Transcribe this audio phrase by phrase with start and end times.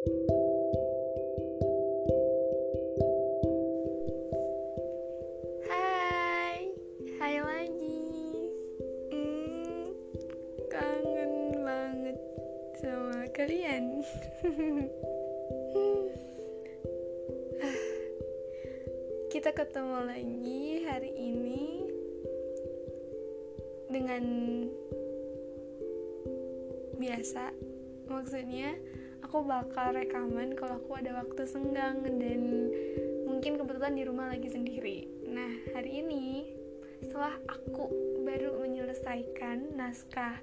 [0.00, 0.16] Hai,
[7.20, 8.08] hai lagi.
[9.12, 9.92] Hmm,
[10.72, 12.16] kangen banget
[12.80, 14.00] sama kalian.
[19.36, 21.84] Kita ketemu lagi hari ini
[23.92, 24.24] dengan
[26.96, 27.52] biasa.
[28.08, 28.80] Maksudnya,
[29.30, 32.66] aku bakal rekaman kalau aku ada waktu senggang dan
[33.30, 35.06] mungkin kebetulan di rumah lagi sendiri.
[35.30, 36.50] Nah, hari ini
[36.98, 37.94] setelah aku
[38.26, 40.34] baru menyelesaikan naskah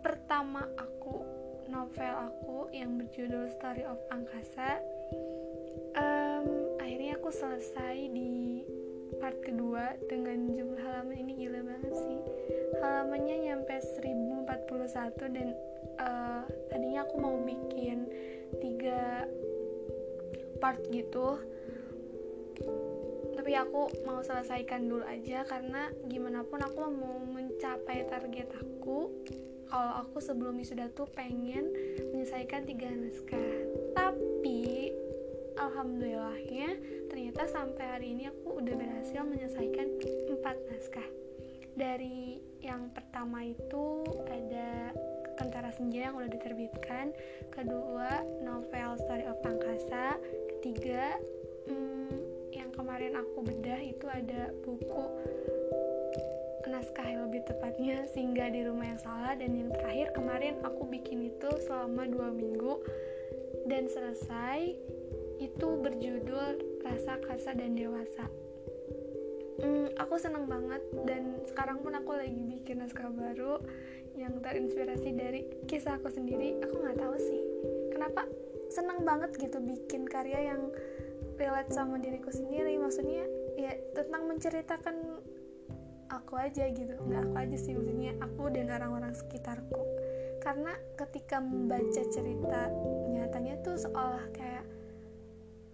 [0.00, 1.28] pertama aku,
[1.68, 4.80] novel aku yang berjudul Story of Angkasa,
[5.92, 8.64] um, akhirnya aku selesai di
[9.20, 12.20] part kedua dengan jumlah halaman ini gila banget sih
[12.80, 15.52] halamannya nyampe 1041 dan
[16.00, 18.08] uh, tadinya aku mau bikin
[18.58, 19.28] tiga
[20.58, 21.40] part gitu.
[23.40, 29.08] Tapi aku mau selesaikan dulu aja karena gimana pun aku mau mencapai target aku.
[29.70, 31.72] Kalau aku sebelum wisuda tuh pengen
[32.12, 33.54] menyelesaikan tiga naskah.
[33.96, 34.90] Tapi
[35.56, 36.68] alhamdulillahnya
[37.08, 39.88] ternyata sampai hari ini aku udah berhasil menyelesaikan
[40.36, 41.08] empat naskah.
[41.78, 44.92] Dari yang pertama itu ada
[45.40, 47.16] Kentara Senja yang udah diterbitkan.
[47.48, 50.20] Kedua novel Story of Angkasa.
[50.52, 51.16] Ketiga
[51.64, 52.12] hmm,
[52.52, 55.04] yang kemarin aku bedah itu ada buku
[56.68, 59.32] naskah lebih tepatnya singgah di rumah yang salah.
[59.32, 62.84] Dan yang terakhir kemarin aku bikin itu selama dua minggu.
[63.64, 64.76] Dan selesai
[65.40, 68.28] itu berjudul Rasa Karsa dan Dewasa
[69.60, 70.82] hmm, aku seneng banget.
[71.06, 73.60] Dan sekarang pun aku lagi bikin naskah baru
[74.16, 76.58] yang terinspirasi dari kisah aku sendiri.
[76.64, 77.40] Aku nggak tahu sih
[77.94, 78.26] kenapa
[78.70, 80.72] seneng banget gitu bikin karya yang
[81.36, 82.76] relate sama diriku sendiri.
[82.80, 83.24] Maksudnya
[83.56, 84.96] ya tentang menceritakan
[86.10, 86.96] aku aja gitu.
[87.06, 89.82] Nggak aku aja sih maksudnya aku dan orang-orang sekitarku.
[90.40, 92.72] Karena ketika membaca cerita
[93.12, 94.64] nyatanya tuh seolah kayak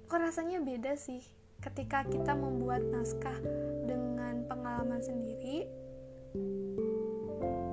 [0.07, 1.23] kok rasanya beda sih
[1.65, 3.37] ketika kita membuat naskah
[3.85, 5.67] dengan pengalaman sendiri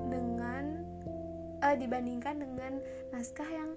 [0.08, 0.84] dengan
[1.62, 2.80] uh, dibandingkan dengan
[3.12, 3.70] naskah yang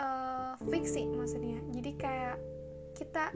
[0.00, 1.60] uh, fiksi maksudnya.
[1.72, 2.36] Jadi kayak
[2.96, 3.32] kita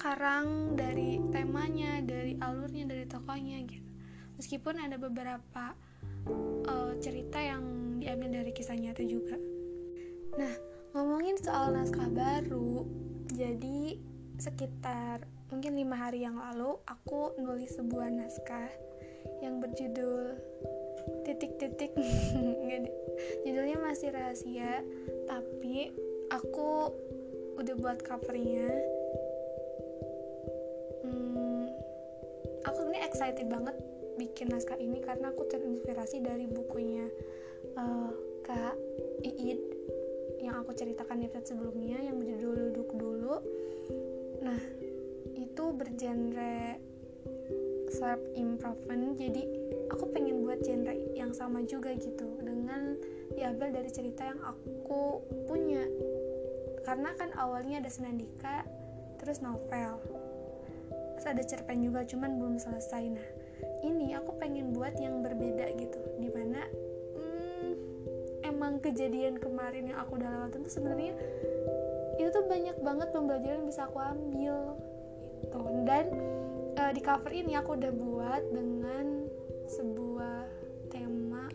[0.00, 3.90] karang dari temanya dari alurnya dari tokohnya gitu.
[4.40, 5.76] Meskipun ada beberapa
[6.64, 9.36] uh, cerita yang diambil dari kisah nyata juga.
[10.40, 10.54] Nah
[10.96, 12.88] ngomongin soal naskah baru
[13.30, 14.00] jadi
[14.40, 18.72] sekitar mungkin lima hari yang lalu aku nulis sebuah naskah
[19.44, 20.32] yang berjudul
[21.28, 21.92] titik-titik.
[23.44, 24.80] Judulnya masih rahasia
[25.28, 25.92] tapi
[26.32, 26.88] aku
[27.60, 28.72] udah buat covernya.
[31.04, 31.68] Hmm,
[32.64, 33.76] aku ini excited banget
[34.16, 37.04] bikin naskah ini karena aku terinspirasi dari bukunya
[37.76, 38.12] uh,
[38.44, 38.76] Kak
[39.20, 39.60] Iid
[40.40, 43.36] yang aku ceritakan di episode sebelumnya yang berjudul Duduk Dulu
[44.40, 44.60] nah
[45.36, 46.80] itu bergenre
[47.90, 49.18] self improvement.
[49.18, 49.42] Jadi
[49.90, 52.94] aku pengen buat genre yang sama juga gitu dengan
[53.34, 55.20] diambil dari cerita yang aku
[55.50, 55.84] punya.
[56.86, 58.64] Karena kan awalnya ada senandika
[59.20, 60.00] terus novel
[61.20, 63.12] terus ada cerpen juga cuman belum selesai.
[63.12, 63.28] Nah
[63.84, 66.64] ini aku pengen buat yang berbeda gitu di mana
[67.20, 67.72] hmm,
[68.48, 71.12] emang kejadian kemarin yang aku udah lewatin tuh sebenarnya
[72.20, 74.76] itu tuh banyak banget pembelajaran yang bisa aku ambil
[75.40, 76.04] gitu dan
[76.76, 79.24] uh, di cover ini aku udah buat dengan
[79.66, 80.44] sebuah
[80.92, 81.48] tema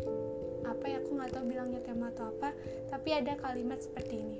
[0.65, 2.49] apa ya aku nggak tahu bilangnya tema atau apa
[2.89, 4.39] tapi ada kalimat seperti ini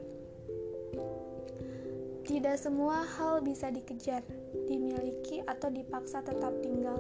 [2.26, 4.26] tidak semua hal bisa dikejar
[4.66, 6.98] dimiliki atau dipaksa tetap tinggal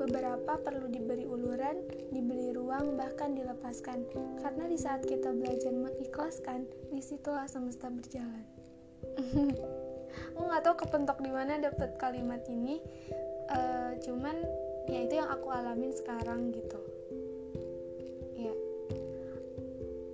[0.00, 4.08] beberapa perlu diberi uluran, diberi ruang, bahkan dilepaskan.
[4.40, 8.59] Karena di saat kita belajar mengikhlaskan, di situlah semesta berjalan.
[10.34, 12.80] aku nggak tahu kepentok di mana dapet kalimat ini.
[13.50, 14.36] Uh, cuman
[14.86, 16.80] ya itu yang aku alamin sekarang gitu.
[18.38, 18.54] Ya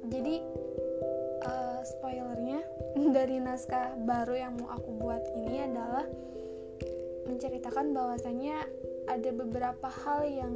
[0.07, 0.43] jadi
[1.45, 2.61] uh, spoilernya
[3.17, 6.07] dari naskah baru yang mau aku buat ini adalah
[7.27, 8.65] menceritakan bahwasanya
[9.11, 10.55] ada beberapa hal yang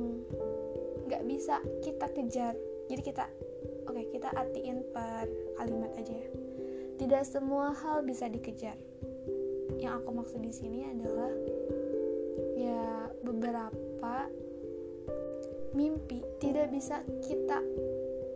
[1.10, 2.54] nggak bisa kita kejar.
[2.90, 3.24] Jadi kita
[3.86, 5.26] oke okay, kita artiin per
[5.58, 6.50] kalimat aja ya
[7.00, 8.76] tidak semua hal bisa dikejar.
[9.81, 11.32] Yang aku maksud di sini adalah
[12.61, 14.29] ya beberapa
[15.73, 17.64] mimpi tidak bisa kita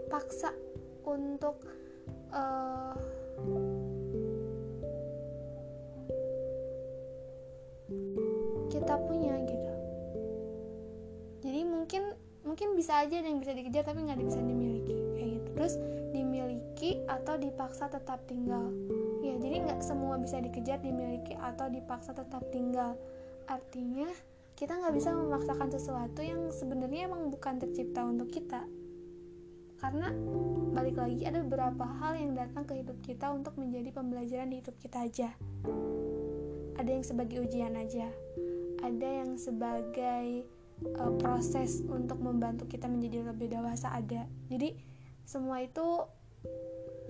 [0.08, 0.54] paksa
[1.04, 1.60] untuk
[2.32, 2.96] uh,
[8.70, 9.72] kita punya gitu
[11.42, 12.02] jadi mungkin
[12.46, 15.74] mungkin bisa aja ada yang bisa dikejar tapi nggak bisa dimiliki kayak gitu terus
[16.14, 16.53] dimiliki
[17.06, 18.74] atau dipaksa tetap tinggal.
[19.22, 22.98] Ya jadi nggak semua bisa dikejar dimiliki atau dipaksa tetap tinggal.
[23.46, 24.10] Artinya
[24.54, 28.66] kita nggak bisa memaksakan sesuatu yang sebenarnya emang bukan tercipta untuk kita.
[29.78, 30.10] Karena
[30.74, 34.76] balik lagi ada beberapa hal yang datang ke hidup kita untuk menjadi pembelajaran di hidup
[34.78, 35.28] kita aja.
[36.74, 38.08] Ada yang sebagai ujian aja.
[38.82, 40.46] Ada yang sebagai
[40.98, 44.26] uh, proses untuk membantu kita menjadi lebih dewasa ada.
[44.50, 44.74] Jadi
[45.24, 46.04] semua itu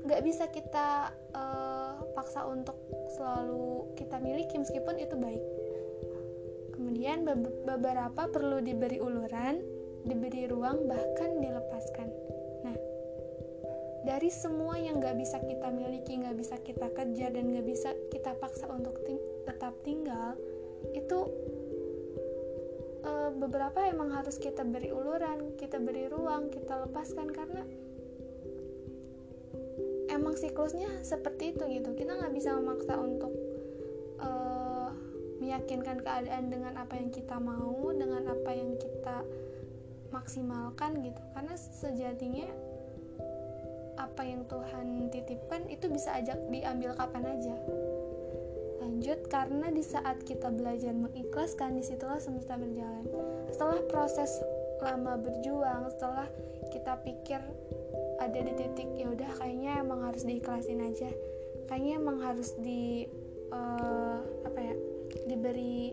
[0.04, 2.76] nggak bisa kita uh, paksa untuk
[3.16, 5.44] selalu kita miliki meskipun itu baik.
[6.76, 7.24] Kemudian
[7.64, 9.64] beberapa perlu diberi uluran
[10.04, 12.08] diberi ruang bahkan dilepaskan.
[12.68, 12.76] Nah
[14.04, 18.36] dari semua yang nggak bisa kita miliki nggak bisa kita kejar dan nggak bisa kita
[18.36, 19.16] paksa untuk ting
[19.48, 20.36] tetap tinggal
[20.92, 21.24] itu
[23.08, 27.64] uh, beberapa emang harus kita beri uluran kita beri ruang kita lepaskan karena
[30.24, 31.92] emang siklusnya seperti itu gitu.
[31.92, 33.28] Kita nggak bisa memaksa untuk
[34.24, 34.88] uh,
[35.44, 39.20] meyakinkan keadaan dengan apa yang kita mau dengan apa yang kita
[40.08, 41.20] maksimalkan gitu.
[41.36, 42.48] Karena sejatinya
[44.00, 47.54] apa yang Tuhan titipkan itu bisa aja diambil kapan aja.
[48.80, 53.04] Lanjut karena di saat kita belajar mengikhlaskan di situlah semesta berjalan.
[53.52, 54.40] Setelah proses
[54.80, 56.28] lama berjuang setelah
[56.68, 57.40] kita pikir
[58.24, 61.12] ada di titik ya udah kayaknya emang harus diikhlasin aja.
[61.68, 63.04] Kayaknya emang harus di
[63.52, 64.18] uh,
[64.48, 64.74] apa ya
[65.28, 65.92] diberi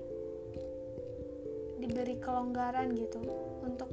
[1.81, 3.19] diberi kelonggaran gitu
[3.66, 3.89] untuk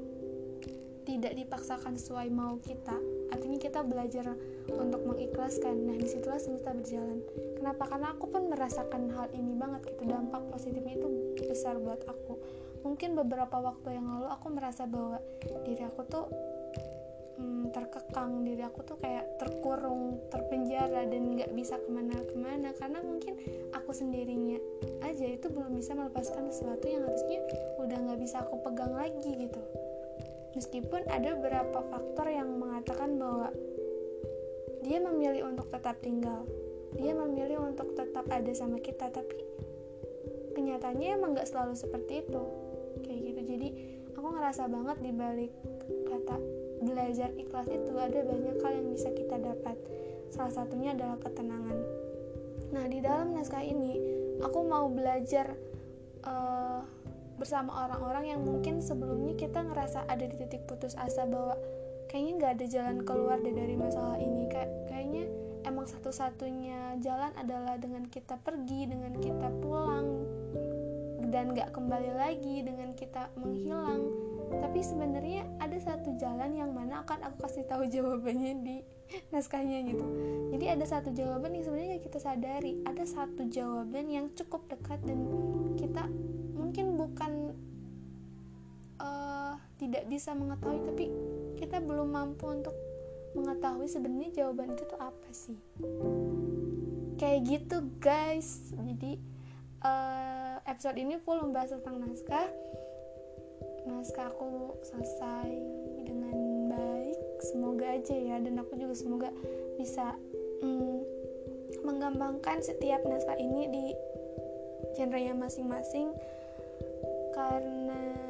[1.09, 2.95] tidak dipaksakan sesuai mau kita.
[3.33, 4.37] Artinya kita belajar
[4.69, 5.89] untuk mengikhlaskan.
[5.89, 7.25] Nah di situlah semesta berjalan.
[7.57, 7.89] Kenapa?
[7.89, 10.05] Karena aku pun merasakan hal ini banget gitu.
[10.05, 11.09] Dampak positifnya itu
[11.49, 12.37] besar buat aku.
[12.85, 15.17] Mungkin beberapa waktu yang lalu aku merasa bahwa
[15.65, 16.29] diri aku tuh
[17.39, 18.43] hmm, terkekang.
[18.43, 22.75] Diri aku tuh kayak terkurung terpenjara dan nggak bisa ke mana-kemana.
[22.77, 23.39] Karena mungkin
[23.73, 24.59] aku sendirinya
[25.07, 27.41] aja itu belum bisa melepaskan sesuatu yang harusnya
[27.79, 29.63] udah nggak bisa aku pegang lagi gitu.
[30.59, 33.55] Meskipun ada beberapa faktor yang mengatakan bahwa
[34.83, 36.43] dia memilih untuk tetap tinggal
[36.97, 39.37] dia memilih untuk tetap ada sama kita tapi
[40.57, 42.43] kenyataannya emang nggak selalu seperti itu.
[43.05, 43.41] Kayak gitu.
[43.45, 43.69] Jadi
[44.17, 45.53] aku ngerasa banget di balik
[46.09, 46.37] kata
[46.83, 49.77] belajar ikhlas itu ada banyak hal yang bisa kita dapat.
[50.31, 51.79] Salah satunya adalah ketenangan.
[52.75, 53.97] Nah di dalam naskah ini
[54.45, 55.57] aku mau belajar
[56.27, 56.85] uh,
[57.39, 61.55] bersama orang-orang yang mungkin sebelumnya kita ngerasa ada di titik putus asa bahwa
[62.11, 64.51] kayaknya nggak ada jalan keluar deh dari masalah ini.
[64.51, 65.25] Kayak kayaknya
[65.65, 70.07] emang satu-satunya jalan adalah dengan kita pergi dengan kita pulang
[71.29, 74.09] dan nggak kembali lagi dengan kita menghilang
[74.49, 78.77] tapi sebenarnya ada satu jalan yang mana akan aku kasih tahu jawabannya di
[79.33, 80.05] naskahnya gitu.
[80.57, 82.81] Jadi ada satu jawaban yang sebenarnya kita sadari.
[82.85, 85.21] Ada satu jawaban yang cukup dekat dan
[85.77, 86.09] kita
[86.57, 87.33] mungkin bukan
[89.01, 91.05] uh, tidak bisa mengetahui tapi
[91.57, 92.77] kita belum mampu untuk
[93.37, 95.59] mengetahui sebenarnya jawaban itu tuh apa sih.
[97.21, 98.73] Kayak gitu guys.
[98.73, 99.21] Jadi
[99.85, 102.49] uh, episode ini full membahas tentang naskah
[103.89, 105.49] naskah aku selesai
[106.05, 106.37] dengan
[106.69, 108.37] baik semoga aja ya.
[108.39, 109.29] Dan aku juga semoga
[109.81, 110.13] bisa
[110.61, 110.99] mm,
[111.83, 113.85] mengembangkan setiap naskah ini di
[114.95, 116.13] genre yang masing-masing.
[117.33, 118.29] Karena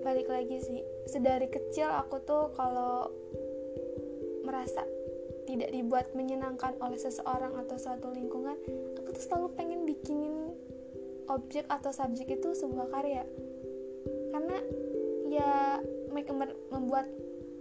[0.00, 3.12] balik lagi sih sedari kecil aku tuh kalau
[4.46, 4.82] merasa
[5.44, 8.56] tidak dibuat menyenangkan oleh seseorang atau suatu lingkungan
[8.96, 10.56] aku tuh selalu pengen bikinin
[11.28, 13.22] objek atau subjek itu sebuah karya
[14.40, 14.58] karena
[15.28, 15.52] ya
[16.08, 16.32] mereka
[16.72, 17.06] membuat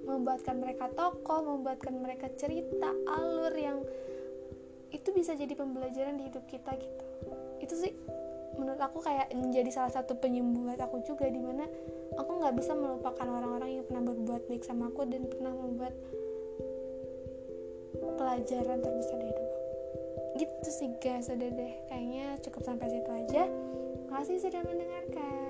[0.08, 3.84] membuatkan mereka tokoh, membuatkan mereka cerita, alur yang
[4.90, 7.04] itu bisa jadi pembelajaran di hidup kita gitu.
[7.60, 7.92] Itu sih
[8.56, 11.68] menurut aku kayak menjadi salah satu penyembuh buat aku juga di mana
[12.18, 15.94] aku nggak bisa melupakan orang-orang yang pernah berbuat baik sama aku dan pernah membuat
[18.18, 19.50] pelajaran terbesar di hidup.
[20.40, 21.74] Gitu sih guys, udah deh.
[21.92, 23.44] Kayaknya cukup sampai situ aja.
[24.10, 25.49] Makasih sudah mendengarkan.